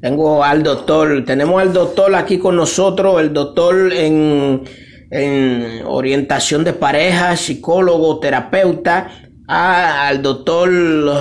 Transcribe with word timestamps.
Tengo 0.00 0.44
al 0.44 0.62
doctor, 0.62 1.24
tenemos 1.24 1.60
al 1.60 1.72
doctor 1.72 2.14
aquí 2.14 2.38
con 2.38 2.56
nosotros, 2.56 3.20
el 3.20 3.32
doctor 3.32 3.92
en, 3.92 4.62
en 5.10 5.82
orientación 5.86 6.64
de 6.64 6.74
pareja, 6.74 7.36
psicólogo, 7.36 8.18
terapeuta, 8.20 9.10
al 9.48 10.22
doctor 10.22 10.70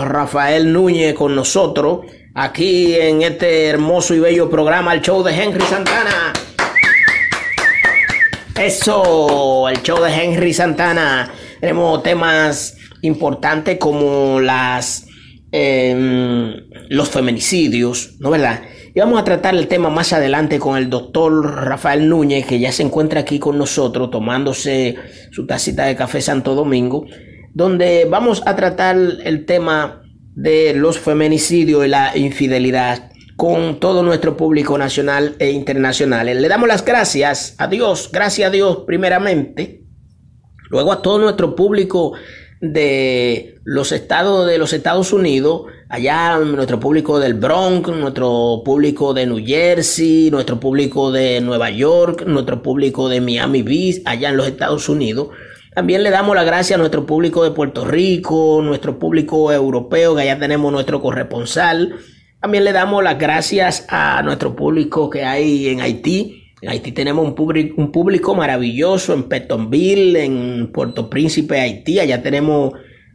Rafael 0.07 0.73
Núñez 0.73 1.13
con 1.13 1.35
nosotros, 1.35 2.05
aquí 2.33 2.95
en 2.95 3.21
este 3.21 3.67
hermoso 3.67 4.13
y 4.13 4.19
bello 4.19 4.49
programa, 4.49 4.93
el 4.93 5.01
show 5.01 5.23
de 5.23 5.33
Henry 5.33 5.63
Santana. 5.65 6.33
Eso, 8.59 9.67
el 9.67 9.81
show 9.83 10.01
de 10.01 10.13
Henry 10.13 10.53
Santana. 10.53 11.31
Tenemos 11.59 12.01
temas 12.03 12.77
importantes 13.01 13.77
como 13.77 14.39
las 14.39 15.05
em, 15.51 16.64
los 16.89 17.09
feminicidios, 17.09 18.15
¿no 18.19 18.29
verdad? 18.29 18.61
Y 18.93 18.99
vamos 18.99 19.19
a 19.19 19.23
tratar 19.23 19.55
el 19.55 19.67
tema 19.67 19.89
más 19.89 20.13
adelante 20.13 20.57
con 20.59 20.77
el 20.77 20.89
doctor 20.89 21.65
Rafael 21.65 22.07
Núñez, 22.07 22.45
que 22.45 22.59
ya 22.59 22.71
se 22.71 22.83
encuentra 22.83 23.21
aquí 23.21 23.39
con 23.39 23.57
nosotros 23.57 24.09
tomándose 24.09 24.95
su 25.31 25.45
tacita 25.45 25.85
de 25.85 25.95
café 25.95 26.21
Santo 26.21 26.55
Domingo, 26.55 27.05
donde 27.53 28.07
vamos 28.09 28.41
a 28.45 28.55
tratar 28.55 28.97
el 29.23 29.45
tema 29.45 30.01
de 30.33 30.73
los 30.73 30.99
feminicidios 30.99 31.85
y 31.85 31.89
la 31.89 32.15
infidelidad 32.17 33.11
con 33.35 33.79
todo 33.79 34.01
nuestro 34.01 34.37
público 34.37 34.77
nacional 34.77 35.35
e 35.39 35.51
internacional. 35.51 36.25
Le 36.27 36.47
damos 36.47 36.67
las 36.67 36.85
gracias 36.85 37.55
a 37.57 37.67
Dios, 37.67 38.09
gracias 38.11 38.47
a 38.47 38.51
Dios 38.51 38.83
primeramente, 38.87 39.83
luego 40.69 40.93
a 40.93 41.01
todo 41.01 41.19
nuestro 41.19 41.55
público 41.55 42.13
de 42.61 43.59
los 43.63 43.91
estados 43.91 44.47
de 44.47 44.57
los 44.57 44.73
Estados 44.73 45.13
Unidos, 45.13 45.63
allá 45.89 46.37
nuestro 46.39 46.79
público 46.79 47.19
del 47.19 47.33
Bronx, 47.33 47.89
nuestro 47.89 48.61
público 48.63 49.13
de 49.13 49.25
New 49.25 49.45
Jersey, 49.45 50.29
nuestro 50.31 50.59
público 50.59 51.11
de 51.11 51.41
Nueva 51.41 51.69
York, 51.69 52.23
nuestro 52.25 52.61
público 52.61 53.09
de 53.09 53.21
Miami 53.21 53.61
Beach, 53.61 54.01
allá 54.05 54.29
en 54.29 54.37
los 54.37 54.47
Estados 54.47 54.89
Unidos. 54.89 55.29
También 55.73 56.03
le 56.03 56.09
damos 56.09 56.35
las 56.35 56.45
gracias 56.45 56.77
a 56.77 56.79
nuestro 56.79 57.05
público 57.05 57.43
de 57.43 57.51
Puerto 57.51 57.83
Rico, 57.83 58.61
nuestro 58.63 58.97
público 58.97 59.51
europeo, 59.51 60.15
que 60.15 60.21
allá 60.21 60.39
tenemos 60.39 60.71
nuestro 60.71 61.01
corresponsal. 61.01 61.95
También 62.39 62.63
le 62.63 62.71
damos 62.71 63.03
las 63.03 63.19
gracias 63.19 63.85
a 63.89 64.21
nuestro 64.23 64.55
público 64.55 65.09
que 65.09 65.25
hay 65.25 65.67
en 65.67 65.81
Haití. 65.81 66.44
En 66.61 66.69
Haití 66.69 66.91
tenemos 66.91 67.25
un 67.25 67.91
público, 67.91 68.33
maravilloso 68.33 69.13
en 69.13 69.23
Petonville, 69.23 70.23
en 70.23 70.71
Puerto 70.71 71.09
Príncipe, 71.09 71.59
Haití. 71.59 71.99
Allá 71.99 72.23
tenemos 72.23 72.73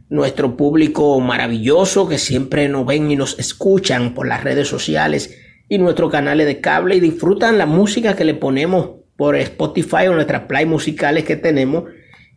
nuestro 0.09 0.55
público 0.55 1.19
maravilloso 1.19 2.07
que 2.07 2.17
siempre 2.17 2.69
nos 2.69 2.85
ven 2.85 3.09
y 3.09 3.15
nos 3.15 3.39
escuchan 3.39 4.13
por 4.13 4.27
las 4.27 4.43
redes 4.43 4.67
sociales 4.67 5.37
y 5.69 5.77
nuestros 5.77 6.11
canales 6.11 6.45
de 6.45 6.59
cable 6.59 6.97
y 6.97 6.99
disfrutan 6.99 7.57
la 7.57 7.65
música 7.65 8.15
que 8.15 8.25
le 8.25 8.33
ponemos 8.33 8.91
por 9.15 9.35
Spotify 9.35 10.07
o 10.07 10.13
nuestras 10.13 10.43
play 10.43 10.65
musicales 10.65 11.23
que 11.23 11.35
tenemos. 11.35 11.85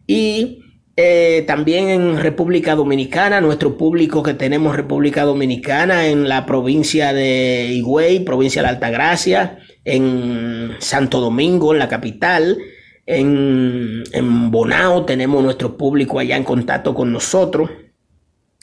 Y 0.07 0.61
eh, 0.97 1.43
también 1.47 1.89
en 1.89 2.19
República 2.19 2.77
Dominicana, 2.77 3.41
nuestro 3.41 3.77
público 3.77 4.23
que 4.23 4.35
tenemos 4.35 4.71
en 4.71 4.77
República 4.77 5.25
Dominicana, 5.25 6.07
en 6.07 6.29
la 6.29 6.47
provincia 6.47 7.13
de 7.13 7.67
Higüey, 7.73 8.21
provincia 8.21 8.63
de 8.63 8.69
Altagracia, 8.69 9.59
en 9.85 10.77
Santo 10.81 11.21
Domingo, 11.21 11.73
en 11.73 11.79
la 11.79 11.89
capital, 11.89 12.59
en, 13.07 14.03
en 14.13 14.51
Bonao 14.51 15.05
tenemos 15.05 15.43
nuestro 15.43 15.77
público 15.77 16.19
allá 16.19 16.37
en 16.37 16.45
contacto 16.45 16.95
con 16.95 17.13
nosotros. 17.13 17.71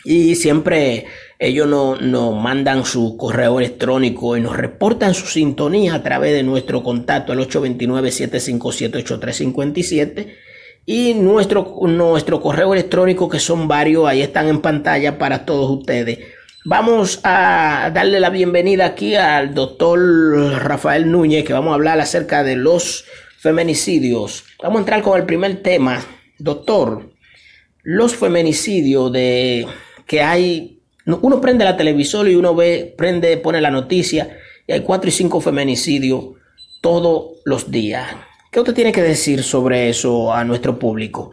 Y 0.03 0.33
siempre 0.33 1.05
ellos 1.37 1.67
nos, 1.67 2.01
nos 2.01 2.35
mandan 2.35 2.85
su 2.85 3.17
correo 3.17 3.59
electrónico 3.59 4.35
y 4.35 4.41
nos 4.41 4.57
reportan 4.57 5.13
su 5.13 5.27
sintonía 5.27 5.93
a 5.93 6.01
través 6.01 6.33
de 6.33 6.41
nuestro 6.41 6.81
contacto, 6.81 7.33
el 7.33 7.47
829-757-8357 7.47 10.33
y 10.85 11.13
nuestro, 11.13 11.77
nuestro 11.83 12.41
correo 12.41 12.73
electrónico, 12.73 13.29
que 13.29 13.39
son 13.39 13.67
varios, 13.67 14.07
ahí 14.07 14.21
están 14.21 14.47
en 14.47 14.61
pantalla 14.61 15.17
para 15.17 15.45
todos 15.45 15.69
ustedes. 15.69 16.19
Vamos 16.63 17.21
a 17.23 17.89
darle 17.91 18.19
la 18.19 18.29
bienvenida 18.29 18.85
aquí 18.85 19.15
al 19.15 19.55
doctor 19.55 19.99
Rafael 20.61 21.11
Núñez, 21.11 21.43
que 21.43 21.53
vamos 21.53 21.71
a 21.71 21.73
hablar 21.73 21.99
acerca 21.99 22.43
de 22.43 22.55
los 22.55 23.03
feminicidios. 23.39 24.43
Vamos 24.61 24.77
a 24.77 24.81
entrar 24.81 25.01
con 25.01 25.19
el 25.19 25.25
primer 25.25 25.63
tema. 25.63 26.05
Doctor, 26.37 27.13
los 27.81 28.15
feminicidios 28.15 29.11
de 29.11 29.65
que 30.05 30.21
hay, 30.21 30.83
uno 31.07 31.41
prende 31.41 31.65
la 31.65 31.77
televisor 31.77 32.29
y 32.29 32.35
uno 32.35 32.53
ve, 32.53 32.93
prende, 32.95 33.37
pone 33.37 33.59
la 33.59 33.71
noticia 33.71 34.37
y 34.67 34.73
hay 34.73 34.81
cuatro 34.81 35.09
y 35.09 35.13
cinco 35.13 35.41
feminicidios 35.41 36.25
todos 36.79 37.39
los 37.43 37.71
días. 37.71 38.07
¿Qué 38.51 38.59
usted 38.59 38.75
tiene 38.75 38.91
que 38.91 39.01
decir 39.01 39.41
sobre 39.41 39.89
eso 39.89 40.31
a 40.31 40.43
nuestro 40.43 40.77
público? 40.77 41.31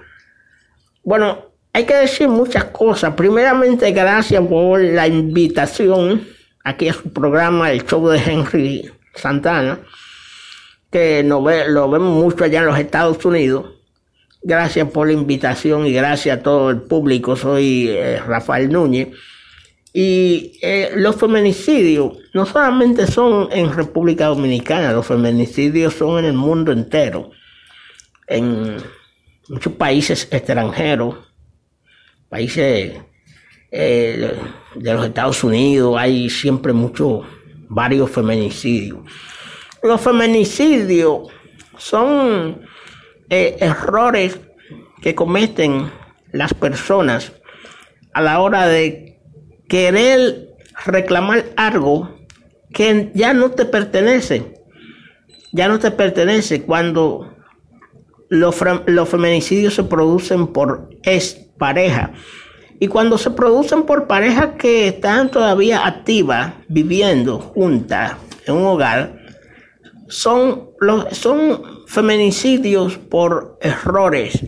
Bueno, 1.05 1.53
hay 1.73 1.85
que 1.85 1.95
decir 1.95 2.29
muchas 2.29 2.65
cosas. 2.65 3.15
Primeramente, 3.15 3.91
gracias 3.93 4.45
por 4.47 4.81
la 4.81 5.07
invitación 5.07 6.27
aquí 6.65 6.89
a 6.89 6.93
su 6.93 7.13
programa, 7.13 7.71
el 7.71 7.85
show 7.87 8.07
de 8.09 8.19
Henry 8.19 8.91
Santana, 9.15 9.81
que 10.91 11.23
lo, 11.23 11.43
vemos 11.43 12.23
mucho 12.23 12.45
allá 12.45 12.61
en 12.61 12.67
los 12.67 12.79
Estados 12.79 13.25
Unidos. 13.25 13.67
Gracias 14.43 14.89
por 14.91 15.07
la 15.07 15.13
invitación 15.13 15.87
y 15.87 15.93
gracias 15.93 16.39
a 16.39 16.43
todo 16.43 16.71
el 16.71 16.83
público. 16.83 17.37
Soy 17.37 17.89
eh, 17.89 18.21
Rafael 18.27 18.71
Núñez. 18.71 19.09
Y 19.93 20.59
eh, 20.63 20.93
los 20.95 21.17
feminicidios 21.17 22.19
no 22.35 22.47
solamente 22.47 23.07
son 23.07 23.49
en 23.51 23.73
República 23.73 24.27
Dominicana, 24.27 24.93
los 24.93 25.07
feminicidios 25.07 25.95
son 25.95 26.19
en 26.21 26.25
el 26.27 26.35
mundo 26.35 26.71
entero. 26.73 27.31
En 28.27 28.77
muchos 29.49 29.73
países 29.73 30.29
extranjeros, 30.31 31.17
países 32.29 32.95
eh, 33.71 34.35
de 34.75 34.95
los 34.95 35.07
Estados 35.07 35.45
Unidos, 35.45 35.97
hay 35.99 36.31
siempre 36.31 36.73
muchos, 36.73 37.27
varios 37.69 38.11
feminicidios. 38.11 39.01
Los 39.83 40.01
feminicidios 40.01 41.29
son 41.77 42.63
eh, 43.29 43.57
errores 43.61 44.41
que 45.03 45.15
cometen 45.15 45.91
las 46.33 46.53
personas 46.55 47.33
a 48.13 48.23
la 48.23 48.41
hora 48.41 48.67
de 48.67 49.21
querer 49.69 50.57
reclamar 50.85 51.45
algo 51.57 52.19
que 52.73 53.11
ya 53.15 53.35
no 53.35 53.51
te 53.51 53.65
pertenece. 53.65 54.55
Ya 55.53 55.69
no 55.69 55.79
te 55.79 55.91
pertenece 55.91 56.63
cuando 56.63 57.35
los, 58.29 58.57
los 58.87 59.09
feminicidios 59.09 59.75
se 59.75 59.85
producen 59.85 60.49
por 60.49 60.91
ex 61.03 61.48
pareja. 61.59 62.13
Y 62.81 62.89
cuando 62.89 63.19
se 63.19 63.31
producen 63.31 63.83
por 63.83 64.07
parejas 64.07 64.51
que 64.59 64.89
están 64.89 65.31
todavía 65.31 65.87
activas, 65.87 66.53
viviendo 66.69 67.39
juntas 67.41 68.17
en 68.47 68.55
un 68.55 68.65
hogar, 68.65 69.19
son, 70.09 70.71
los, 70.81 71.17
son 71.17 71.63
feminicidios 71.87 72.97
por 72.97 73.59
errores, 73.61 74.47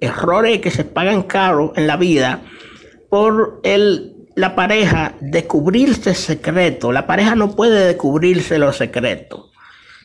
errores 0.00 0.60
que 0.60 0.70
se 0.70 0.84
pagan 0.84 1.22
caro 1.22 1.72
en 1.76 1.86
la 1.86 1.96
vida 1.96 2.42
por 3.08 3.60
el 3.62 4.20
la 4.40 4.54
pareja 4.54 5.14
descubrirse 5.20 6.14
secreto. 6.14 6.92
La 6.92 7.06
pareja 7.06 7.34
no 7.34 7.54
puede 7.54 7.86
descubrirse 7.86 8.58
los 8.58 8.76
secretos. 8.76 9.50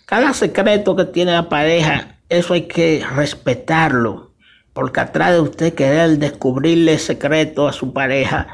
Cada 0.05 0.33
secreto 0.33 0.95
que 0.95 1.05
tiene 1.05 1.31
la 1.31 1.49
pareja, 1.49 2.19
eso 2.29 2.53
hay 2.53 2.63
que 2.63 3.03
respetarlo. 3.15 4.34
Porque 4.75 4.99
atrás 4.99 5.31
de 5.31 5.39
usted 5.39 5.73
querer 5.73 6.19
descubrirle 6.19 6.99
secreto 6.99 7.67
a 7.67 7.73
su 7.73 7.93
pareja, 7.93 8.47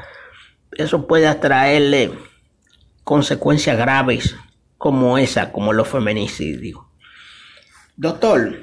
eso 0.72 1.06
puede 1.06 1.26
atraerle 1.26 2.12
consecuencias 3.04 3.76
graves 3.76 4.34
como 4.78 5.18
esa, 5.18 5.52
como 5.52 5.74
los 5.74 5.88
feminicidios. 5.88 6.80
Doctor, 7.96 8.56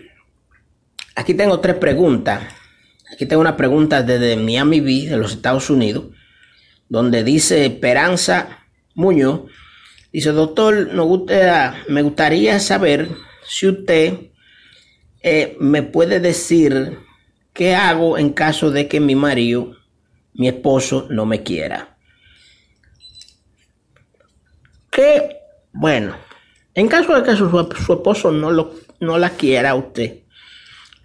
aquí 1.16 1.36
tengo 1.36 1.60
tres 1.60 1.76
preguntas. 1.76 2.42
Aquí 3.14 3.28
tengo 3.28 3.42
una 3.42 3.56
pregunta 3.56 4.02
desde 4.02 4.36
Miami 4.36 4.80
Beach, 4.80 5.10
de 5.10 5.18
los 5.18 5.34
Estados 5.34 5.70
Unidos 5.70 6.06
donde 6.90 7.24
dice 7.24 7.66
Esperanza 7.66 8.66
Muñoz, 8.96 9.42
dice, 10.12 10.32
doctor, 10.32 10.90
me 11.88 12.02
gustaría 12.02 12.60
saber 12.60 13.10
si 13.48 13.68
usted 13.68 14.32
eh, 15.22 15.56
me 15.60 15.84
puede 15.84 16.20
decir 16.20 16.98
qué 17.60 17.76
hago 17.76 18.18
en 18.18 18.32
caso 18.32 18.72
de 18.72 18.88
que 18.88 19.02
mi 19.02 19.16
marido, 19.16 19.76
mi 20.34 20.48
esposo, 20.48 21.08
no 21.10 21.26
me 21.26 21.44
quiera. 21.44 21.98
Que, 24.90 25.38
bueno, 25.74 26.16
en 26.74 26.88
caso 26.88 27.14
de 27.14 27.24
que 27.24 27.36
su, 27.36 27.60
esposo 27.60 28.32
no, 28.32 28.50
lo, 28.50 28.74
no 29.02 29.18
la 29.18 29.32
quiera 29.32 29.72
a 29.72 29.76
usted, 29.76 30.22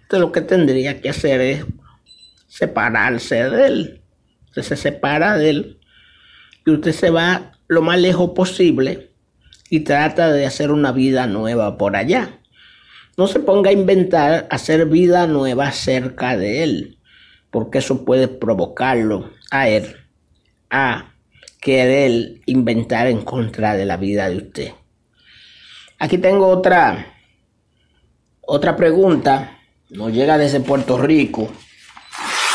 usted 0.03 0.17
lo 0.17 0.31
que 0.31 0.39
tendría 0.39 1.01
que 1.01 1.09
hacer 1.09 1.41
es 1.41 1.65
separarse 2.47 3.49
de 3.49 3.67
él 3.67 4.01
se 4.63 4.75
separa 4.75 5.37
de 5.37 5.49
él 5.49 5.79
y 6.65 6.71
usted 6.71 6.91
se 6.91 7.09
va 7.09 7.53
lo 7.67 7.81
más 7.81 7.99
lejos 7.99 8.31
posible 8.31 9.11
y 9.69 9.81
trata 9.81 10.31
de 10.31 10.45
hacer 10.45 10.71
una 10.71 10.91
vida 10.91 11.27
nueva 11.27 11.77
por 11.77 11.95
allá. 11.95 12.39
No 13.17 13.27
se 13.27 13.39
ponga 13.39 13.69
a 13.69 13.73
inventar 13.73 14.47
hacer 14.51 14.85
vida 14.87 15.25
nueva 15.27 15.71
cerca 15.71 16.35
de 16.35 16.63
él, 16.63 16.99
porque 17.49 17.77
eso 17.77 18.03
puede 18.03 18.27
provocarlo 18.27 19.31
a 19.51 19.69
él 19.69 19.95
a 20.69 21.13
querer 21.61 22.41
inventar 22.45 23.07
en 23.07 23.21
contra 23.21 23.75
de 23.75 23.85
la 23.85 23.97
vida 23.97 24.29
de 24.29 24.37
usted. 24.37 24.71
Aquí 25.97 26.17
tengo 26.17 26.47
otra 26.47 27.15
otra 28.41 28.75
pregunta, 28.75 29.57
nos 29.89 30.13
llega 30.13 30.37
desde 30.37 30.59
Puerto 30.59 30.97
Rico 30.97 31.49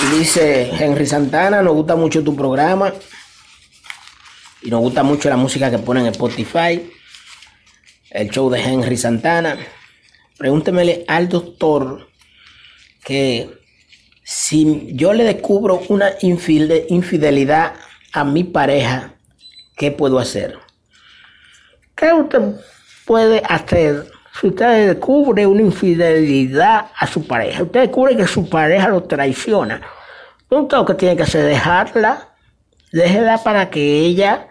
y 0.03 0.19
dice 0.19 0.71
Henry 0.79 1.07
Santana, 1.07 1.63
nos 1.63 1.75
gusta 1.75 1.97
mucho 1.97 2.23
tu 2.23 2.37
programa 2.37 2.93
y 4.63 4.71
nos 4.71 4.81
gusta 4.81 5.03
mucho 5.03 5.29
la 5.29 5.37
música 5.37 5.71
que 5.71 5.79
ponen 5.79 6.07
en 6.07 6.13
Spotify, 6.13 6.89
el 8.11 8.31
show 8.31 8.49
de 8.51 8.61
Henry 8.63 8.97
Santana. 8.97 9.59
Pregúntemele 10.41 11.05
al 11.07 11.29
doctor 11.29 12.09
que 13.05 13.51
si 14.25 14.89
yo 14.95 15.13
le 15.13 15.25
descubro 15.25 15.83
una 15.91 16.13
infidelidad 16.23 17.75
a 18.15 18.25
mi 18.25 18.45
pareja, 18.45 19.17
¿qué 19.77 19.91
puedo 19.91 20.19
hacer? 20.19 20.59
¿Qué 21.95 22.15
usted 22.15 22.55
puede 23.05 23.43
hacer 23.47 24.11
si 24.41 24.47
usted 24.47 24.95
descubre 24.95 25.47
una 25.47 25.61
infidelidad 25.61 26.87
a 26.97 27.07
su 27.07 27.27
pareja? 27.27 27.65
Usted 27.65 27.81
descubre 27.81 28.17
que 28.17 28.27
su 28.27 28.49
pareja 28.49 28.89
lo 28.89 29.03
traiciona. 29.03 29.83
Lo 30.49 30.87
que 30.87 30.95
tiene 30.95 31.17
que 31.17 31.25
hacer 31.25 31.43
es 31.43 31.49
dejarla, 31.49 32.31
déjela 32.93 33.37
para 33.45 33.69
que 33.69 34.07
ella 34.07 34.49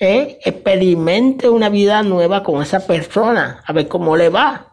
eh, 0.00 0.40
experimente 0.44 1.48
una 1.48 1.68
vida 1.68 2.02
nueva 2.02 2.42
con 2.42 2.60
esa 2.60 2.84
persona, 2.84 3.62
a 3.64 3.72
ver 3.72 3.86
cómo 3.86 4.16
le 4.16 4.28
va 4.28 4.69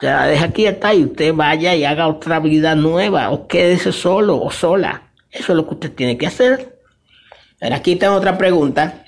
la 0.00 0.26
deja 0.26 0.50
quieta 0.52 0.94
y 0.94 1.04
usted 1.04 1.34
vaya 1.34 1.74
y 1.74 1.84
haga 1.84 2.08
otra 2.08 2.40
vida 2.40 2.74
nueva 2.74 3.30
o 3.30 3.46
quédese 3.46 3.92
solo 3.92 4.40
o 4.40 4.50
sola. 4.50 5.10
Eso 5.30 5.52
es 5.52 5.56
lo 5.56 5.66
que 5.66 5.74
usted 5.74 5.92
tiene 5.92 6.16
que 6.16 6.26
hacer. 6.26 6.78
Aquí 7.60 7.96
tengo 7.96 8.14
otra 8.14 8.38
pregunta. 8.38 9.04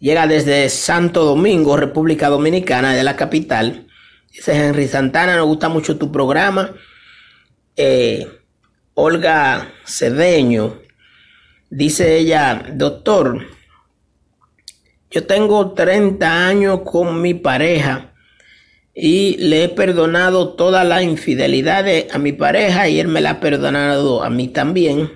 Llega 0.00 0.26
desde 0.26 0.68
Santo 0.68 1.24
Domingo, 1.24 1.76
República 1.76 2.28
Dominicana, 2.28 2.94
de 2.94 3.04
la 3.04 3.16
capital. 3.16 3.86
Dice 4.32 4.52
Henry 4.52 4.88
Santana, 4.88 5.36
nos 5.36 5.46
gusta 5.46 5.68
mucho 5.68 5.96
tu 5.96 6.10
programa. 6.10 6.72
Eh, 7.76 8.26
Olga 8.94 9.72
Cedeño, 9.84 10.80
dice 11.70 12.18
ella, 12.18 12.64
doctor, 12.72 13.46
yo 15.10 15.26
tengo 15.26 15.72
30 15.72 16.46
años 16.46 16.80
con 16.84 17.20
mi 17.22 17.34
pareja 17.34 18.13
y 18.94 19.36
le 19.38 19.64
he 19.64 19.68
perdonado 19.68 20.50
toda 20.50 20.84
la 20.84 21.02
infidelidad 21.02 21.84
a 22.12 22.18
mi 22.18 22.32
pareja 22.32 22.88
y 22.88 23.00
él 23.00 23.08
me 23.08 23.20
la 23.20 23.30
ha 23.30 23.40
perdonado 23.40 24.22
a 24.22 24.30
mí 24.30 24.48
también, 24.48 25.10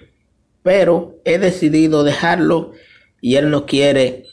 pero 0.62 1.16
he 1.24 1.38
decidido 1.38 2.02
dejarlo 2.02 2.72
y 3.20 3.36
él 3.36 3.50
no 3.50 3.66
quiere 3.66 4.24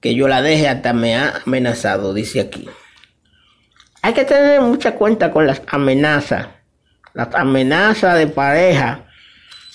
que 0.00 0.14
yo 0.14 0.28
la 0.28 0.42
deje 0.42 0.68
hasta 0.68 0.92
me 0.92 1.16
ha 1.16 1.42
amenazado, 1.46 2.12
dice 2.12 2.40
aquí. 2.40 2.68
Hay 4.02 4.14
que 4.14 4.24
tener 4.24 4.60
mucha 4.60 4.94
cuenta 4.94 5.30
con 5.30 5.46
las 5.46 5.62
amenazas. 5.66 6.48
Las 7.12 7.34
amenazas 7.34 8.18
de 8.18 8.26
pareja 8.26 9.06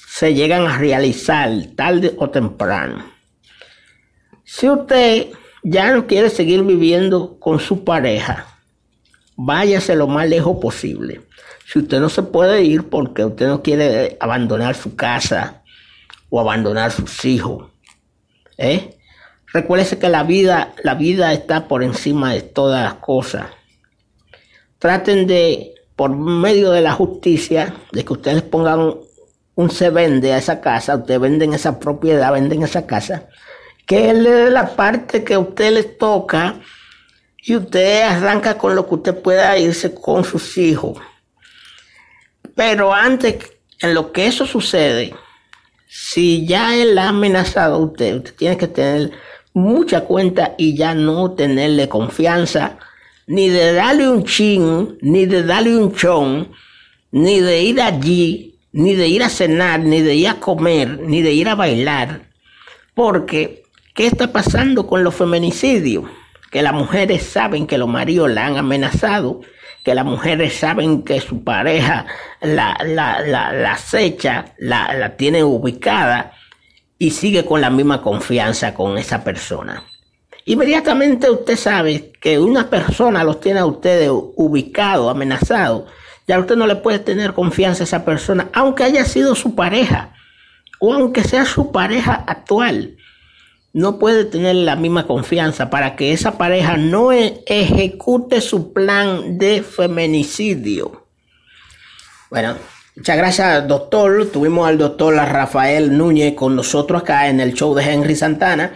se 0.07 0.33
llegan 0.33 0.65
a 0.65 0.77
realizar 0.77 1.51
tarde 1.75 2.13
o 2.17 2.29
temprano. 2.29 3.05
Si 4.43 4.69
usted 4.69 5.27
ya 5.63 5.91
no 5.91 6.07
quiere 6.07 6.29
seguir 6.29 6.63
viviendo 6.63 7.37
con 7.39 7.59
su 7.59 7.83
pareja, 7.83 8.54
váyase 9.35 9.95
lo 9.95 10.07
más 10.07 10.27
lejos 10.29 10.57
posible. 10.57 11.21
Si 11.65 11.79
usted 11.79 11.99
no 11.99 12.09
se 12.09 12.23
puede 12.23 12.63
ir 12.63 12.89
porque 12.89 13.25
usted 13.25 13.47
no 13.47 13.61
quiere 13.61 14.17
abandonar 14.19 14.75
su 14.75 14.95
casa 14.95 15.63
o 16.29 16.39
abandonar 16.39 16.91
sus 16.91 17.25
hijos, 17.25 17.69
¿eh? 18.57 18.97
recuérdese 19.51 19.97
que 19.97 20.09
la 20.09 20.23
vida, 20.23 20.73
la 20.83 20.95
vida 20.95 21.33
está 21.33 21.67
por 21.67 21.83
encima 21.83 22.33
de 22.33 22.41
todas 22.41 22.83
las 22.83 22.95
cosas. 22.95 23.47
Traten 24.79 25.27
de, 25.27 25.73
por 25.95 26.15
medio 26.15 26.71
de 26.71 26.81
la 26.81 26.93
justicia, 26.93 27.73
de 27.91 28.05
que 28.05 28.13
ustedes 28.13 28.41
pongan 28.41 28.95
un 29.55 29.71
se 29.71 29.89
vende 29.89 30.33
a 30.33 30.37
esa 30.37 30.59
casa, 30.61 30.97
ustedes 30.97 31.21
venden 31.21 31.53
esa 31.53 31.79
propiedad, 31.79 32.33
venden 32.33 32.63
esa 32.63 32.85
casa, 32.85 33.27
que 33.85 34.09
él 34.09 34.53
la 34.53 34.75
parte 34.75 35.23
que 35.23 35.35
a 35.35 35.39
usted 35.39 35.73
les 35.73 35.97
toca 35.97 36.59
y 37.47 37.55
usted 37.55 38.01
arranca 38.01 38.57
con 38.57 38.75
lo 38.75 38.87
que 38.87 38.95
usted 38.95 39.21
pueda 39.21 39.57
irse 39.59 39.93
con 39.93 40.23
sus 40.23 40.57
hijos. 40.57 40.97
Pero 42.55 42.91
antes, 42.91 43.37
en 43.79 43.93
lo 43.93 44.11
que 44.11 44.25
eso 44.25 44.47
sucede, 44.47 45.13
si 45.87 46.47
ya 46.47 46.75
él 46.75 46.97
ha 46.97 47.09
amenazado 47.09 47.75
a 47.75 47.85
usted, 47.85 48.15
usted 48.15 48.35
tiene 48.35 48.57
que 48.57 48.67
tener 48.67 49.11
mucha 49.53 50.01
cuenta 50.01 50.55
y 50.57 50.75
ya 50.75 50.95
no 50.95 51.33
tenerle 51.33 51.87
confianza, 51.87 52.79
ni 53.27 53.49
de 53.49 53.73
darle 53.73 54.09
un 54.09 54.23
chin, 54.23 54.97
ni 55.01 55.27
de 55.27 55.43
darle 55.43 55.77
un 55.77 55.93
chon, 55.93 56.51
ni 57.11 57.41
de 57.41 57.61
ir 57.61 57.79
allí, 57.79 58.55
ni 58.71 58.95
de 58.95 59.07
ir 59.07 59.21
a 59.21 59.29
cenar, 59.29 59.81
ni 59.81 60.01
de 60.01 60.15
ir 60.15 60.29
a 60.29 60.39
comer, 60.39 60.99
ni 60.99 61.21
de 61.21 61.33
ir 61.33 61.47
a 61.47 61.55
bailar. 61.55 62.27
Porque, 62.95 63.63
¿qué 63.93 64.07
está 64.07 64.31
pasando 64.31 64.87
con 64.87 65.03
los 65.03 65.13
feminicidios? 65.13 66.05
Que 66.55 66.61
las 66.61 66.71
mujeres 66.71 67.23
saben 67.23 67.67
que 67.67 67.77
los 67.77 67.89
maridos 67.89 68.31
la 68.31 68.45
han 68.45 68.55
amenazado, 68.55 69.41
que 69.83 69.93
las 69.93 70.05
mujeres 70.05 70.53
saben 70.53 71.03
que 71.03 71.19
su 71.19 71.43
pareja 71.43 72.05
la, 72.39 72.77
la, 72.85 73.19
la, 73.19 73.73
acecha, 73.73 74.53
la, 74.57 74.93
la 74.93 75.17
tiene 75.17 75.43
ubicada 75.43 76.31
y 76.97 77.11
sigue 77.11 77.43
con 77.43 77.59
la 77.59 77.69
misma 77.69 78.01
confianza 78.01 78.73
con 78.73 78.97
esa 78.97 79.21
persona. 79.21 79.83
Inmediatamente 80.45 81.29
usted 81.29 81.57
sabe 81.57 82.13
que 82.21 82.39
una 82.39 82.69
persona 82.69 83.25
los 83.25 83.41
tiene 83.41 83.59
a 83.59 83.65
ustedes 83.65 84.09
ubicado, 84.09 85.09
amenazado, 85.09 85.87
ya 86.25 86.39
usted 86.39 86.55
no 86.55 86.67
le 86.67 86.77
puede 86.77 86.99
tener 86.99 87.33
confianza 87.33 87.83
a 87.83 87.87
esa 87.87 88.05
persona, 88.05 88.47
aunque 88.53 88.85
haya 88.85 89.03
sido 89.03 89.35
su 89.35 89.55
pareja 89.55 90.13
o 90.79 90.93
aunque 90.93 91.25
sea 91.25 91.43
su 91.43 91.73
pareja 91.73 92.13
actual 92.25 92.95
no 93.75 93.99
puede 93.99 94.23
tener 94.23 94.55
la 94.55 94.77
misma 94.77 95.05
confianza 95.05 95.69
para 95.69 95.97
que 95.97 96.13
esa 96.13 96.37
pareja 96.37 96.77
no 96.77 97.11
e-, 97.11 97.43
ejecute 97.45 98.39
su 98.39 98.71
plan 98.71 99.37
de 99.37 99.63
feminicidio. 99.63 101.05
Bueno, 102.29 102.55
muchas 102.95 103.17
gracias 103.17 103.67
doctor. 103.67 104.27
Tuvimos 104.31 104.65
al 104.65 104.77
doctor 104.77 105.15
Rafael 105.15 105.97
Núñez 105.97 106.35
con 106.35 106.55
nosotros 106.55 107.01
acá 107.01 107.27
en 107.27 107.41
el 107.41 107.53
show 107.53 107.75
de 107.75 107.83
Henry 107.83 108.15
Santana. 108.15 108.71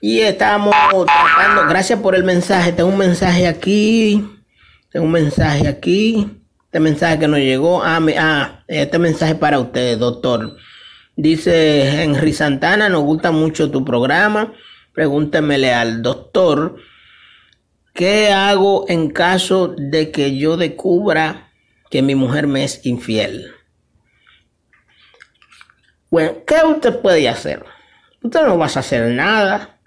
Y 0.00 0.20
estábamos 0.20 0.76
tratando, 1.06 1.68
gracias 1.68 1.98
por 1.98 2.14
el 2.14 2.22
mensaje. 2.22 2.70
Tengo 2.70 2.88
un 2.88 2.98
mensaje 2.98 3.48
aquí. 3.48 4.24
Tengo 4.92 5.06
un 5.06 5.12
mensaje 5.12 5.66
aquí. 5.66 6.40
Este 6.66 6.78
mensaje 6.78 7.18
que 7.18 7.26
nos 7.26 7.40
llegó. 7.40 7.82
Ah, 7.82 7.98
ah 8.16 8.62
este 8.68 9.00
mensaje 9.00 9.34
para 9.34 9.58
usted, 9.58 9.98
doctor. 9.98 10.56
Dice 11.16 12.02
Henry 12.02 12.32
Santana, 12.32 12.88
nos 12.88 13.02
gusta 13.02 13.30
mucho 13.30 13.70
tu 13.70 13.84
programa. 13.84 14.52
Pregúntemele 14.92 15.72
al 15.72 16.02
doctor, 16.02 16.76
¿qué 17.94 18.32
hago 18.32 18.86
en 18.88 19.10
caso 19.10 19.74
de 19.76 20.10
que 20.10 20.36
yo 20.36 20.56
descubra 20.56 21.50
que 21.90 22.02
mi 22.02 22.14
mujer 22.14 22.46
me 22.46 22.64
es 22.64 22.84
infiel? 22.86 23.52
Bueno, 26.10 26.38
¿qué 26.46 26.56
usted 26.66 27.00
puede 27.00 27.28
hacer? 27.28 27.64
Usted 28.22 28.44
no 28.44 28.58
va 28.58 28.66
a 28.66 28.68
hacer 28.68 29.14
nada. 29.14 29.78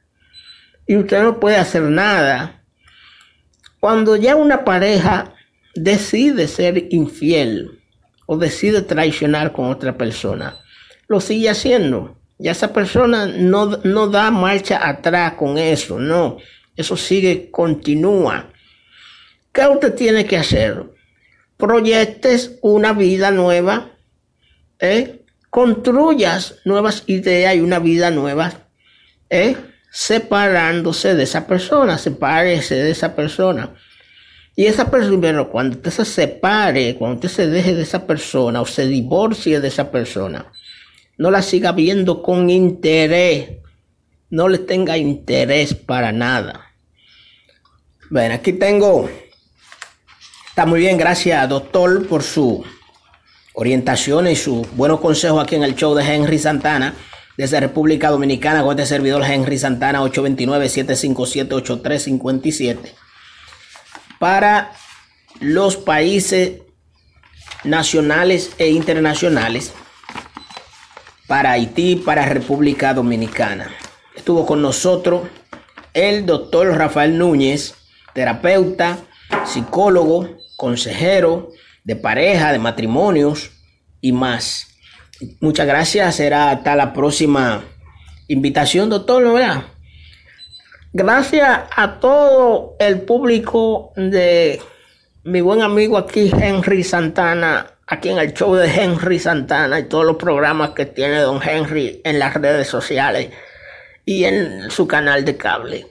Y 0.88 0.98
usted 0.98 1.22
no 1.24 1.40
puede 1.40 1.58
hacer 1.58 1.84
nada. 1.84 2.64
Cuando 3.80 4.16
ya 4.16 4.36
una 4.36 4.64
pareja 4.64 5.34
decide 5.76 6.48
ser 6.48 6.88
infiel 6.92 7.82
o 8.26 8.38
decide 8.38 8.82
traicionar 8.82 9.52
con 9.52 9.66
otra 9.66 9.98
persona, 9.98 10.63
lo 11.08 11.20
sigue 11.20 11.50
haciendo. 11.50 12.18
Ya 12.38 12.52
esa 12.52 12.74
persona 12.74 13.26
no, 13.28 13.78
no 13.84 14.08
da 14.08 14.32
marcha 14.32 14.88
atrás 14.88 15.34
con 15.34 15.58
eso, 15.58 16.00
no. 16.00 16.38
Eso 16.76 16.98
sigue, 16.98 17.50
continúa. 17.52 18.50
¿Qué 19.52 19.68
usted 19.68 19.94
tiene 19.94 20.26
que 20.26 20.38
hacer? 20.38 20.84
Proyectes 21.58 22.58
una 22.62 22.94
vida 22.94 23.32
nueva, 23.32 23.92
¿eh? 24.80 25.24
construyas 25.50 26.56
nuevas 26.66 27.04
ideas 27.06 27.56
y 27.56 27.62
una 27.62 27.78
vida 27.78 28.10
nueva, 28.10 28.52
¿eh? 29.30 29.56
separándose 29.92 31.14
de 31.14 31.24
esa 31.24 31.46
persona, 31.46 32.00
sepárese 32.00 32.74
de 32.76 32.90
esa 32.90 33.16
persona. 33.16 33.76
Y 34.56 34.66
esa 34.66 34.90
persona, 34.90 35.44
cuando 35.46 35.78
usted 35.78 35.92
se 35.92 36.06
separe, 36.06 36.96
cuando 36.96 37.16
usted 37.16 37.30
se 37.30 37.48
deje 37.48 37.76
de 37.76 37.84
esa 37.84 38.08
persona 38.08 38.62
o 38.62 38.66
se 38.66 38.88
divorcie 38.88 39.60
de 39.60 39.68
esa 39.68 39.92
persona, 39.92 40.52
no 41.18 41.32
la 41.32 41.42
siga 41.42 41.72
viendo 41.72 42.22
con 42.22 42.50
interés, 42.50 43.52
no 44.30 44.50
le 44.50 44.60
tenga 44.60 44.98
interés 44.98 45.74
para 45.74 46.12
nada. 46.12 46.74
Bueno, 48.10 48.36
aquí 48.36 48.52
tengo. 48.54 49.10
Está 50.48 50.66
muy 50.66 50.82
bien, 50.82 50.98
gracias, 50.98 51.48
doctor, 51.50 52.08
por 52.08 52.24
su 52.24 52.64
orientación 53.54 54.28
y 54.28 54.36
su 54.36 54.68
buenos 54.74 55.00
consejos 55.00 55.44
aquí 55.44 55.56
en 55.56 55.64
el 55.64 55.76
show 55.76 55.96
de 55.96 56.04
Henry 56.04 56.40
Santana. 56.40 56.94
Desde 57.36 57.60
República 57.60 58.12
Dominicana, 58.12 58.62
con 58.62 58.78
este 58.78 58.86
servidor 58.86 59.24
Henry 59.24 59.58
Santana, 59.58 60.04
829-757-8357. 60.04 62.94
Para 64.20 64.72
los 65.40 65.78
países 65.78 66.62
nacionales 67.64 68.52
e 68.60 68.70
internacionales, 68.70 69.74
para 71.34 71.54
Haití, 71.54 71.96
para 71.96 72.28
República 72.28 72.94
Dominicana. 72.94 73.72
Estuvo 74.16 74.46
con 74.46 74.62
nosotros 74.62 75.24
el 75.96 76.28
doctor 76.28 76.68
Rafael 76.78 77.18
Núñez, 77.18 77.74
terapeuta, 78.14 79.00
psicólogo, 79.44 80.30
consejero 80.58 81.50
de 81.86 81.96
pareja, 81.96 82.52
de 82.52 82.60
matrimonios 82.60 83.50
y 84.00 84.12
más. 84.12 84.68
Muchas 85.40 85.66
gracias. 85.66 86.18
Será 86.18 86.52
hasta 86.52 86.76
la 86.76 86.94
próxima 86.94 87.64
invitación, 88.28 88.92
doctor. 88.92 89.24
Gracias 90.94 91.62
a 91.76 92.00
todo 92.00 92.76
el 92.78 93.02
público 93.02 93.92
de 93.96 94.62
mi 95.24 95.42
buen 95.42 95.64
amigo 95.64 95.98
aquí, 95.98 96.32
Henry 96.32 96.84
Santana, 96.84 97.72
aquí 97.88 98.10
en 98.10 98.18
el 98.18 98.34
show 98.34 98.56
de 98.56 98.68
Henry 98.68 99.20
Santana 99.20 99.80
y 99.80 99.84
todos 99.84 100.06
los 100.06 100.18
programas 100.18 100.72
que 100.72 100.86
tiene 100.86 101.20
don 101.20 101.42
Henry 101.42 102.02
en 102.04 102.20
las 102.20 102.34
redes 102.34 102.68
sociales 102.68 103.30
y 104.06 104.26
en 104.26 104.70
su 104.72 104.88
canal 104.88 105.26
de 105.26 105.38
cable. 105.38 105.88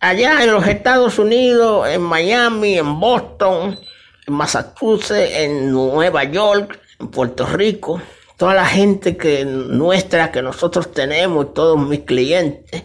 Allá 0.00 0.42
en 0.42 0.52
los 0.52 0.66
Estados 0.66 1.18
Unidos, 1.18 1.88
en 1.88 2.02
Miami, 2.02 2.78
en 2.78 3.00
Boston, 3.00 3.78
en 4.26 4.34
Massachusetts, 4.34 5.32
en 5.32 5.72
Nueva 5.72 6.24
York, 6.24 6.78
en 7.00 7.08
Puerto 7.08 7.46
Rico, 7.46 8.00
toda 8.36 8.54
la 8.54 8.66
gente 8.66 9.16
que 9.16 9.44
nuestra 9.44 10.30
que 10.30 10.42
nosotros 10.42 10.92
tenemos, 10.92 11.54
todos 11.54 11.78
mis 11.78 12.00
clientes 12.00 12.82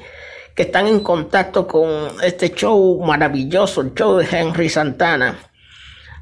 que 0.56 0.64
están 0.64 0.88
en 0.88 1.00
contacto 1.02 1.68
con 1.68 1.90
este 2.24 2.54
show 2.54 3.02
maravilloso, 3.04 3.82
el 3.82 3.94
show 3.94 4.18
de 4.18 4.28
Henry 4.30 4.70
Santana, 4.70 5.38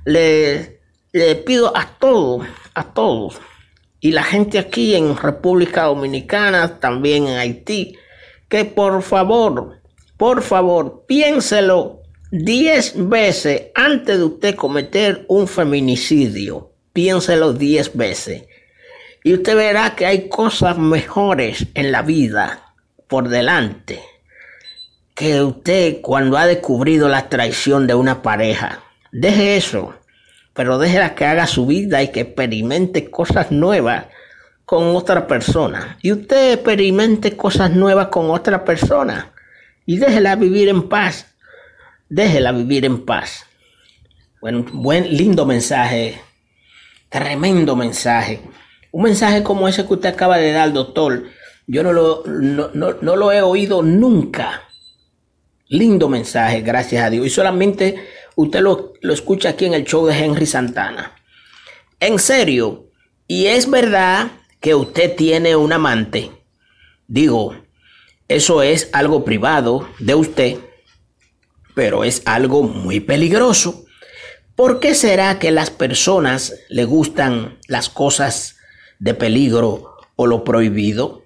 le, 0.05 0.78
le 1.11 1.35
pido 1.35 1.75
a 1.75 1.85
todos, 1.99 2.47
a 2.73 2.83
todos, 2.93 3.39
y 3.99 4.11
la 4.11 4.23
gente 4.23 4.59
aquí 4.59 4.95
en 4.95 5.17
República 5.17 5.83
Dominicana, 5.83 6.79
también 6.79 7.27
en 7.27 7.37
Haití, 7.37 7.97
que 8.47 8.65
por 8.65 9.01
favor, 9.01 9.81
por 10.17 10.41
favor, 10.41 11.05
piénselo 11.07 12.01
diez 12.31 12.93
veces 12.95 13.67
antes 13.75 14.17
de 14.17 14.23
usted 14.23 14.55
cometer 14.55 15.25
un 15.27 15.47
feminicidio. 15.47 16.71
Piénselo 16.93 17.53
diez 17.53 17.95
veces. 17.95 18.43
Y 19.23 19.33
usted 19.33 19.55
verá 19.55 19.95
que 19.95 20.05
hay 20.05 20.29
cosas 20.29 20.77
mejores 20.77 21.67
en 21.73 21.91
la 21.91 22.01
vida 22.01 22.73
por 23.07 23.29
delante 23.29 24.01
que 25.13 25.41
usted 25.41 25.99
cuando 26.01 26.37
ha 26.37 26.47
descubrido 26.47 27.09
la 27.09 27.27
traición 27.27 27.87
de 27.87 27.93
una 27.93 28.21
pareja. 28.21 28.81
Deje 29.11 29.57
eso, 29.57 29.93
pero 30.59 30.77
déjela 30.77 31.15
que 31.15 31.23
haga 31.23 31.47
su 31.47 31.65
vida 31.65 32.03
y 32.03 32.09
que 32.09 32.19
experimente 32.19 33.09
cosas 33.09 33.49
nuevas 33.49 34.07
con 34.65 34.93
otra 34.93 35.25
persona. 35.25 35.97
Y 36.01 36.11
usted 36.11 36.51
experimente 36.51 37.37
cosas 37.37 37.71
nuevas 37.71 38.09
con 38.09 38.29
otra 38.29 38.65
persona. 38.65 39.31
Y 39.85 39.99
déjela 39.99 40.35
vivir 40.35 40.67
en 40.67 40.89
paz. 40.89 41.27
Déjela 42.09 42.51
vivir 42.51 42.83
en 42.83 43.05
paz. 43.05 43.45
Bueno, 44.41 44.65
buen, 44.73 45.15
lindo 45.15 45.45
mensaje. 45.45 46.19
Tremendo 47.07 47.77
mensaje. 47.77 48.41
Un 48.91 49.03
mensaje 49.03 49.43
como 49.43 49.65
ese 49.65 49.87
que 49.87 49.93
usted 49.93 50.09
acaba 50.09 50.37
de 50.39 50.51
dar, 50.51 50.73
doctor. 50.73 51.23
Yo 51.67 51.83
no 51.83 51.93
lo, 51.93 52.25
no, 52.25 52.69
no 52.73 53.15
lo 53.15 53.31
he 53.31 53.41
oído 53.41 53.81
nunca 53.81 54.63
Lindo 55.71 56.09
mensaje, 56.09 56.61
gracias 56.61 57.03
a 57.03 57.11
Dios. 57.11 57.27
Y 57.27 57.29
solamente 57.29 57.95
usted 58.41 58.61
lo, 58.61 58.93
escucha 59.01 59.49
aquí 59.49 59.65
en 59.65 59.73
el 59.73 59.83
show 59.83 60.05
de 60.05 60.17
Henry 60.17 60.45
Santana. 60.45 61.13
En 61.99 62.19
serio, 62.19 62.87
y 63.27 63.47
es 63.47 63.69
verdad 63.69 64.31
que 64.61 64.75
usted 64.75 65.15
tiene 65.17 65.57
un 65.57 65.73
amante. 65.73 66.31
Digo, 67.05 67.53
eso 68.29 68.61
es 68.61 68.89
algo 68.93 69.25
privado 69.25 69.89
de 69.99 70.15
usted, 70.15 70.57
pero 71.75 72.05
es 72.05 72.21
algo 72.25 72.63
muy 72.63 73.01
peligroso. 73.01 73.85
¿Por 74.55 74.79
qué 74.79 74.95
será 74.95 75.37
que 75.37 75.51
las 75.51 75.69
personas 75.69 76.53
le 76.69 76.85
gustan 76.85 77.59
las 77.67 77.89
cosas 77.89 78.55
de 78.99 79.15
peligro 79.15 79.97
o 80.15 80.27
lo 80.27 80.45
prohibido? 80.45 81.23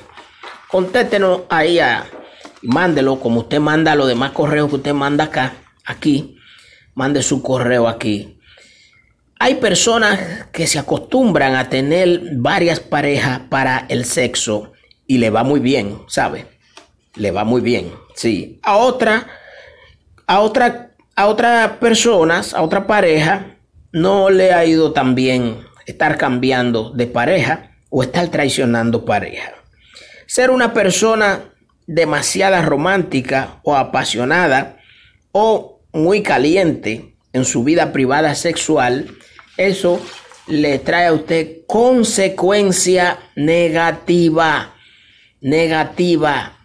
Contéstenos 0.68 1.42
ahí 1.50 1.80
a, 1.80 2.06
mándelo 2.62 3.20
como 3.20 3.40
usted 3.40 3.60
manda 3.60 3.96
los 3.96 4.08
demás 4.08 4.30
correos 4.32 4.70
que 4.70 4.76
usted 4.76 4.94
manda 4.94 5.24
acá, 5.24 5.56
aquí. 5.86 6.38
Mande 6.94 7.24
su 7.24 7.42
correo 7.42 7.88
aquí. 7.88 8.38
Hay 9.40 9.56
personas 9.56 10.46
que 10.52 10.68
se 10.68 10.78
acostumbran 10.78 11.56
a 11.56 11.70
tener 11.70 12.36
varias 12.36 12.80
parejas 12.80 13.40
para 13.50 13.88
el 13.90 14.06
sexo 14.06 14.74
y 15.08 15.18
le 15.18 15.32
va 15.32 15.44
muy 15.44 15.60
bien, 15.60 16.04
¿sabe? 16.08 16.46
Le 17.16 17.32
va 17.32 17.44
muy 17.44 17.62
bien, 17.62 17.92
sí. 18.14 18.60
A 18.62 18.78
otra 18.78 19.28
a 20.28 20.40
otra 20.40 20.86
a 21.16 21.28
otras 21.28 21.78
personas, 21.78 22.54
a 22.54 22.62
otra 22.62 22.88
pareja, 22.88 23.58
no 23.92 24.30
le 24.30 24.52
ha 24.52 24.66
ido 24.66 24.92
tan 24.92 25.16
bien 25.16 25.66
estar 25.86 26.18
cambiando 26.18 26.92
de 26.92 27.08
pareja 27.08 27.72
o 27.90 28.04
estar 28.04 28.28
traicionando 28.28 29.06
pareja. 29.06 29.54
Ser 30.28 30.50
una 30.50 30.74
persona 30.74 31.54
demasiada 31.88 32.62
romántica 32.64 33.60
o 33.64 33.76
apasionada 33.76 34.78
o 35.32 35.82
muy 35.94 36.22
caliente 36.22 37.16
en 37.32 37.46
su 37.46 37.64
vida 37.64 37.94
privada 37.94 38.36
sexual, 38.36 39.16
eso 39.56 40.02
le 40.48 40.80
trae 40.80 41.08
a 41.08 41.14
usted 41.14 41.60
consecuencia 41.66 43.20
negativa, 43.36 44.76
negativa, 45.40 46.58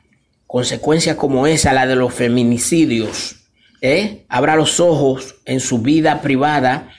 consecuencia 0.49 1.17
como 1.17 1.47
esa, 1.47 1.73
la 1.73 1.87
de 1.87 1.95
los 1.95 2.13
feminicidios 2.13 3.40
¿eh? 3.81 4.25
abra 4.29 4.57
los 4.57 4.81
ojos 4.81 5.37
en 5.45 5.61
su 5.61 5.79
vida 5.79 6.23
privada, 6.23 6.91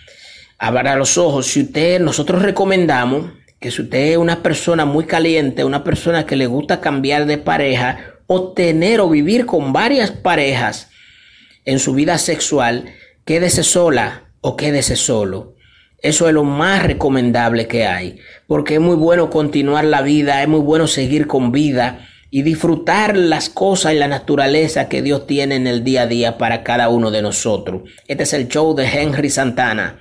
abra 0.57 0.95
los 0.95 1.17
ojos. 1.17 1.47
Si 1.47 1.61
usted, 1.61 1.99
nosotros 1.99 2.41
recomendamos 2.41 3.31
que 3.59 3.71
si 3.71 3.83
usted 3.83 4.11
es 4.11 4.17
una 4.17 4.41
persona 4.41 4.85
muy 4.85 5.05
caliente, 5.05 5.63
una 5.63 5.83
persona 5.83 6.25
que 6.25 6.35
le 6.35 6.47
gusta 6.47 6.81
cambiar 6.81 7.25
de 7.25 7.37
pareja 7.37 8.15
o 8.27 8.53
tener 8.53 9.01
o 9.01 9.09
vivir 9.09 9.45
con 9.45 9.73
varias 9.73 10.11
parejas 10.11 10.89
en 11.65 11.79
su 11.79 11.93
vida 11.93 12.17
sexual, 12.17 12.93
quédese 13.25 13.63
sola 13.63 14.23
o 14.41 14.55
quédese 14.55 14.95
solo. 14.95 15.55
Eso 16.01 16.27
es 16.27 16.33
lo 16.33 16.43
más 16.43 16.81
recomendable 16.81 17.67
que 17.67 17.85
hay, 17.85 18.17
porque 18.47 18.75
es 18.75 18.79
muy 18.79 18.95
bueno 18.95 19.29
continuar 19.29 19.85
la 19.85 20.01
vida, 20.01 20.41
es 20.41 20.47
muy 20.47 20.61
bueno 20.61 20.87
seguir 20.87 21.27
con 21.27 21.51
vida 21.51 22.07
y 22.33 22.43
disfrutar 22.43 23.17
las 23.17 23.49
cosas 23.49 23.93
y 23.93 23.97
la 23.97 24.07
naturaleza 24.07 24.87
que 24.87 25.01
Dios 25.01 25.27
tiene 25.27 25.55
en 25.55 25.67
el 25.67 25.83
día 25.83 26.03
a 26.03 26.07
día 26.07 26.37
para 26.37 26.63
cada 26.63 26.87
uno 26.87 27.11
de 27.11 27.21
nosotros. 27.21 27.81
Este 28.07 28.23
es 28.23 28.31
el 28.33 28.47
show 28.47 28.73
de 28.73 28.85
Henry 28.85 29.29
Santana. 29.29 29.99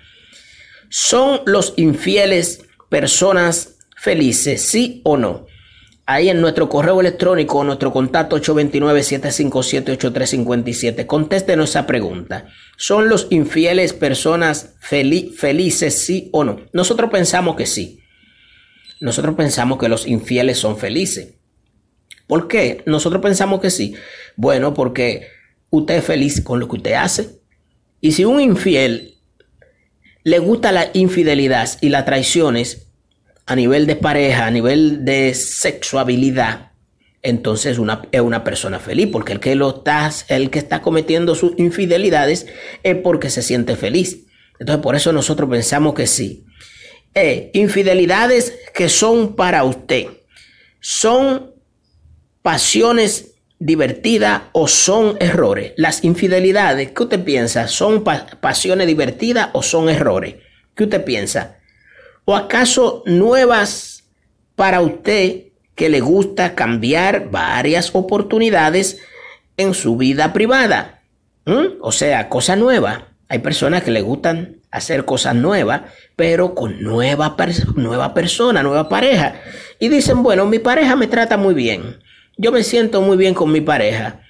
¿Son 0.89 1.41
los 1.45 1.75
infieles 1.77 2.63
personas 2.89 3.79
felices, 3.97 4.63
sí 4.63 5.01
o 5.05 5.17
no? 5.17 5.47
Ahí 6.07 6.29
en 6.29 6.41
nuestro 6.41 6.69
correo 6.69 7.01
electrónico, 7.01 7.65
nuestro 7.65 7.93
contacto 7.93 8.41
829-757-8357, 8.41 11.07
contéstenos 11.07 11.71
esa 11.71 11.85
pregunta. 11.87 12.47
¿Son 12.77 13.09
los 13.09 13.27
infieles 13.31 13.93
personas 13.93 14.77
felices, 14.81 15.99
sí 15.99 16.31
o 16.33 16.45
no? 16.45 16.61
Nosotros 16.73 17.11
pensamos 17.11 17.57
que 17.57 17.67
sí. 17.67 17.99
Nosotros 19.01 19.35
pensamos 19.35 19.79
que 19.79 19.89
los 19.89 20.07
infieles 20.07 20.59
son 20.59 20.79
felices. 20.79 21.40
¿Por 22.31 22.47
qué? 22.47 22.85
Nosotros 22.87 23.21
pensamos 23.21 23.61
que 23.61 23.71
sí. 23.71 23.97
Bueno, 24.37 24.73
porque 24.73 25.27
usted 25.69 25.97
es 25.97 26.05
feliz 26.05 26.41
con 26.41 26.61
lo 26.61 26.69
que 26.69 26.77
usted 26.77 26.93
hace. 26.93 27.41
Y 28.01 28.13
si 28.13 28.25
un 28.25 28.41
infiel 28.41 29.17
le 30.23 30.39
gusta 30.39 30.71
la 30.71 30.91
infidelidad 30.93 31.69
y 31.81 31.89
las 31.89 32.05
traiciones 32.05 32.87
a 33.47 33.57
nivel 33.57 33.89
de 33.89 33.97
pareja, 33.97 34.47
a 34.47 34.51
nivel 34.53 35.05
de 35.05 35.35
sexuabilidad, 35.35 36.71
entonces 37.21 37.81
una, 37.81 38.03
es 38.13 38.21
una 38.21 38.45
persona 38.45 38.79
feliz, 38.79 39.09
porque 39.11 39.33
el 39.33 39.41
que, 39.41 39.57
lo 39.57 39.79
está, 39.79 40.09
el 40.29 40.51
que 40.51 40.61
está 40.61 40.83
cometiendo 40.83 41.35
sus 41.35 41.55
infidelidades 41.59 42.47
es 42.85 42.95
porque 42.95 43.29
se 43.29 43.43
siente 43.43 43.75
feliz. 43.75 44.27
Entonces 44.61 44.81
por 44.85 44.95
eso 44.95 45.13
nosotros 45.13 45.51
pensamos 45.51 45.95
que 45.95 46.07
sí. 46.07 46.45
Eh, 47.13 47.51
infidelidades 47.55 48.57
que 48.73 48.89
son 48.89 49.35
para 49.35 49.65
usted. 49.65 50.07
¿Son 50.79 51.50
pasiones 52.43 53.35
divertidas 53.59 54.43
o 54.53 54.69
son 54.69 55.17
errores? 55.21 55.73
Las 55.77 56.05
infidelidades, 56.05 56.93
¿qué 56.93 57.03
usted 57.03 57.25
piensa? 57.25 57.69
¿Son 57.69 58.05
pasiones 58.05 58.87
divertidas 58.87 59.51
o 59.53 59.63
son 59.63 59.89
errores? 59.89 60.37
¿Qué 60.75 60.85
usted 60.85 61.05
piensa? 61.05 61.59
¿O 62.25 62.35
acaso 62.37 63.03
nuevas 63.07 64.05
para 64.55 64.81
usted 64.81 65.49
que 65.75 65.89
le 65.89 66.01
gusta 66.01 66.55
cambiar 66.55 67.31
varias 67.31 67.95
oportunidades 67.95 68.99
en 69.57 69.75
su 69.75 69.97
vida 69.97 70.33
privada? 70.33 71.03
¿Mm? 71.47 71.81
O 71.81 71.93
sea, 71.93 72.29
cosa 72.29 72.57
nueva. 72.57 73.09
Hay 73.29 73.39
personas 73.39 73.83
que 73.83 73.91
le 73.91 74.01
gustan 74.01 74.61
hacer 74.71 75.05
cosas 75.05 75.35
nuevas, 75.35 75.83
pero 76.17 76.55
con 76.55 76.83
nueva, 76.83 77.37
nueva 77.77 78.15
persona, 78.15 78.63
nueva 78.63 78.89
pareja. 78.89 79.35
Y 79.79 79.89
dicen, 79.89 80.23
bueno, 80.23 80.47
mi 80.47 80.59
pareja 80.59 80.97
me 80.97 81.07
trata 81.07 81.37
muy 81.37 81.55
bien. 81.55 82.01
Yo 82.43 82.53
me 82.53 82.65
siento 82.65 83.03
muy 83.03 83.19
bien 83.19 83.35
con 83.35 83.53
mi 83.53 83.61
pareja. 83.61 84.23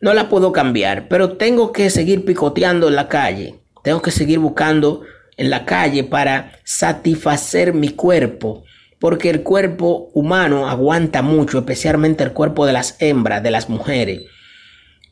No 0.00 0.12
la 0.12 0.28
puedo 0.28 0.50
cambiar, 0.50 1.06
pero 1.06 1.36
tengo 1.36 1.70
que 1.70 1.88
seguir 1.88 2.24
picoteando 2.24 2.88
en 2.88 2.96
la 2.96 3.06
calle. 3.06 3.60
Tengo 3.84 4.02
que 4.02 4.10
seguir 4.10 4.40
buscando 4.40 5.02
en 5.36 5.50
la 5.50 5.64
calle 5.64 6.02
para 6.02 6.58
satisfacer 6.64 7.72
mi 7.72 7.90
cuerpo. 7.90 8.64
Porque 8.98 9.30
el 9.30 9.44
cuerpo 9.44 10.10
humano 10.14 10.68
aguanta 10.68 11.22
mucho, 11.22 11.60
especialmente 11.60 12.24
el 12.24 12.32
cuerpo 12.32 12.66
de 12.66 12.72
las 12.72 12.96
hembras, 13.00 13.40
de 13.44 13.52
las 13.52 13.68
mujeres. 13.68 14.22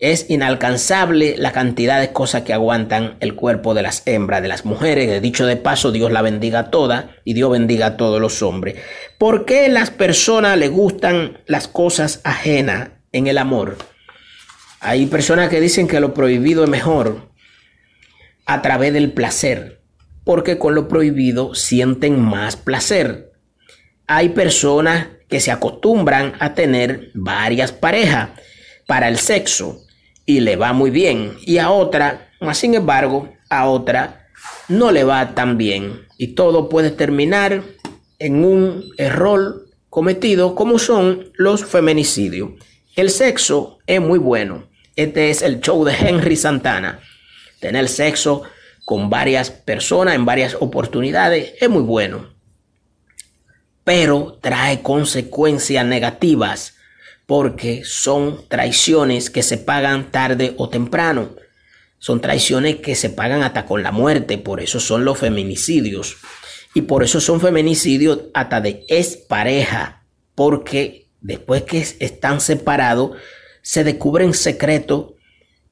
Es 0.03 0.29
inalcanzable 0.29 1.37
la 1.39 1.53
cantidad 1.53 2.01
de 2.01 2.13
cosas 2.13 2.43
que 2.43 2.53
aguantan 2.53 3.17
el 3.21 3.37
cuerpo 3.37 3.73
de 3.73 3.83
las 3.83 4.03
hembras, 4.05 4.43
de 4.43 4.49
las 4.49 4.65
mujeres. 4.65 5.09
De 5.09 5.21
dicho 5.21 5.47
de 5.47 5.55
paso, 5.55 5.93
Dios 5.93 6.11
la 6.11 6.23
bendiga 6.23 6.73
toda 6.73 7.15
y 7.23 7.35
Dios 7.35 7.53
bendiga 7.53 7.87
a 7.87 7.97
todos 7.97 8.21
los 8.21 8.43
hombres. 8.43 8.81
¿Por 9.17 9.45
qué 9.45 9.69
las 9.69 9.93
personas 9.93 10.59
le 10.59 10.67
gustan 10.67 11.39
las 11.47 11.69
cosas 11.69 12.21
ajenas 12.25 12.91
en 13.13 13.29
el 13.29 13.39
amor? 13.39 13.79
Hay 14.81 15.07
personas 15.07 15.49
que 15.51 15.61
dicen 15.61 15.87
que 15.87 16.01
lo 16.01 16.15
prohibido 16.15 16.65
es 16.65 16.71
mejor 16.71 17.31
a 18.45 18.61
través 18.61 18.93
del 18.93 19.13
placer, 19.13 19.83
porque 20.25 20.59
con 20.59 20.75
lo 20.75 20.89
prohibido 20.89 21.55
sienten 21.55 22.21
más 22.21 22.57
placer. 22.57 23.31
Hay 24.09 24.31
personas 24.31 25.07
que 25.29 25.39
se 25.39 25.53
acostumbran 25.53 26.33
a 26.41 26.55
tener 26.55 27.13
varias 27.15 27.71
parejas 27.71 28.31
para 28.89 29.07
el 29.07 29.17
sexo 29.17 29.82
y 30.27 30.41
le 30.41 30.57
va 30.57 30.73
muy 30.73 30.91
bien. 30.91 31.37
Y 31.43 31.59
a 31.59 31.71
otra, 31.71 32.31
más 32.41 32.59
sin 32.59 32.75
embargo, 32.75 33.33
a 33.49 33.67
otra 33.69 34.29
no 34.69 34.91
le 34.91 35.05
va 35.05 35.35
tan 35.35 35.59
bien. 35.59 36.07
Y 36.19 36.29
todo 36.29 36.69
puede 36.69 36.91
terminar 36.91 37.63
en 38.19 38.45
un 38.45 38.85
error 38.99 39.67
cometido 39.91 40.55
como 40.55 40.79
son 40.79 41.33
los 41.35 41.65
feminicidios. 41.65 42.53
El 42.95 43.11
sexo 43.11 43.79
es 43.87 44.01
muy 44.01 44.19
bueno. 44.19 44.69
Este 44.97 45.31
es 45.31 45.43
el 45.43 45.61
show 45.61 45.85
de 45.85 45.95
Henry 45.95 46.37
Santana. 46.37 47.01
Tener 47.61 47.89
sexo 47.89 48.43
con 48.85 49.11
varias 49.11 49.51
personas 49.51 50.15
en 50.15 50.25
varias 50.25 50.57
oportunidades 50.61 51.55
es 51.61 51.69
muy 51.69 51.83
bueno. 51.83 52.35
Pero 53.85 54.39
trae 54.41 54.83
consecuencias 54.83 55.85
negativas 55.85 56.75
porque 57.27 57.83
son 57.85 58.49
traiciones 58.49 59.31
que 59.31 59.43
se 59.43 59.59
pagan 59.59 60.11
tarde 60.11 60.55
o 60.57 60.69
temprano. 60.69 61.35
Son 61.99 62.21
traiciones 62.21 62.77
que 62.77 62.95
se 62.95 63.11
pagan 63.11 63.43
hasta 63.43 63.65
con 63.65 63.83
la 63.83 63.93
muerte, 63.93 64.39
por 64.39 64.61
eso 64.61 64.81
son 64.81 65.05
los 65.05 65.19
feminicidios. 65.19 66.17
Y 66.75 66.83
por 66.83 67.05
eso 67.05 67.21
son 67.21 67.41
feminicidios 67.41 68.23
hasta 68.35 68.61
de 68.61 68.85
pareja 69.29 70.05
porque 70.35 71.07
después 71.21 71.63
que 71.63 71.79
están 72.01 72.41
separados, 72.41 73.13
se 73.61 73.85
descubren 73.85 74.35
secretos 74.35 75.13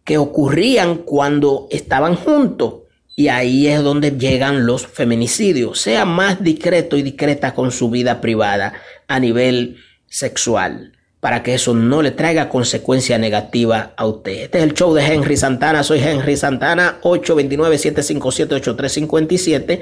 que 0.04 0.18
ocurrían 0.18 0.98
cuando 0.98 1.66
estaban 1.70 2.14
juntos. 2.14 2.82
Y 3.16 3.28
ahí 3.28 3.66
es 3.66 3.82
donde 3.82 4.12
llegan 4.12 4.66
los 4.66 4.86
feminicidios. 4.86 5.80
Sea 5.80 6.04
más 6.04 6.42
discreto 6.42 6.96
y 6.96 7.02
discreta 7.02 7.54
con 7.54 7.72
su 7.72 7.90
vida 7.90 8.20
privada 8.20 8.74
a 9.08 9.18
nivel 9.18 9.78
sexual 10.06 10.92
para 11.20 11.42
que 11.42 11.54
eso 11.54 11.74
no 11.74 12.02
le 12.02 12.10
traiga 12.12 12.48
consecuencia 12.48 13.18
negativa 13.18 13.92
a 13.96 14.06
usted. 14.06 14.44
Este 14.44 14.58
es 14.58 14.64
el 14.64 14.72
show 14.74 14.94
de 14.94 15.04
Henry 15.04 15.36
Santana. 15.36 15.82
Soy 15.82 15.98
Henry 16.00 16.36
Santana, 16.36 16.98
829-757-8357 17.02 19.80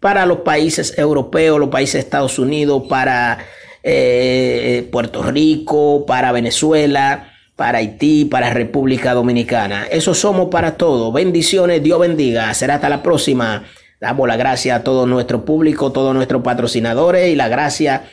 para 0.00 0.26
los 0.26 0.38
países 0.38 0.98
europeos, 0.98 1.60
los 1.60 1.68
países 1.68 1.92
de 1.94 2.00
Estados 2.00 2.40
Unidos, 2.40 2.82
para 2.88 3.38
eh, 3.82 4.88
Puerto 4.90 5.22
Rico, 5.22 6.04
para 6.06 6.32
Venezuela, 6.32 7.32
para 7.54 7.78
Haití, 7.78 8.24
para 8.24 8.50
República 8.50 9.14
Dominicana. 9.14 9.86
Eso 9.86 10.12
somos 10.14 10.48
para 10.48 10.76
todos. 10.76 11.12
Bendiciones, 11.12 11.80
Dios 11.82 12.00
bendiga. 12.00 12.52
Será 12.54 12.76
hasta 12.76 12.88
la 12.88 13.02
próxima. 13.02 13.64
Damos 14.00 14.26
la 14.26 14.36
gracia 14.36 14.76
a 14.76 14.82
todo 14.82 15.06
nuestro 15.06 15.44
público, 15.44 15.92
todos 15.92 16.14
nuestros 16.14 16.42
patrocinadores 16.42 17.28
y 17.28 17.36
la 17.36 17.48
gracia 17.48 18.04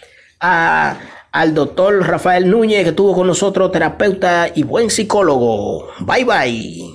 a 0.42 0.98
al 1.38 1.54
doctor 1.54 2.06
Rafael 2.08 2.50
Núñez, 2.50 2.82
que 2.82 2.90
estuvo 2.90 3.14
con 3.14 3.28
nosotros, 3.28 3.72
terapeuta 3.72 4.50
y 4.54 4.64
buen 4.64 4.90
psicólogo. 4.90 5.90
Bye 6.00 6.26
bye. 6.26 6.94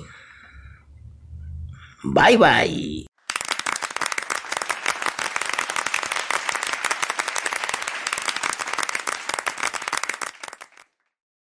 Bye 2.03 2.37
bye. 2.37 3.12